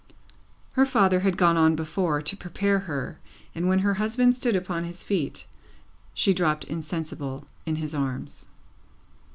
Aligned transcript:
Her 0.71 0.85
father 0.87 1.19
had 1.19 1.37
gone 1.37 1.57
on 1.57 1.75
before, 1.75 2.23
to 2.23 2.35
prepare 2.35 2.79
her, 2.89 3.19
and 3.53 3.67
when 3.67 3.77
her 3.77 3.93
husband 3.93 4.33
stood 4.33 4.55
upon 4.55 4.83
his 4.83 5.03
feet, 5.03 5.45
she 6.15 6.33
dropped 6.33 6.63
insensible 6.63 7.45
in 7.67 7.75
his 7.75 7.93
arms. 7.93 8.47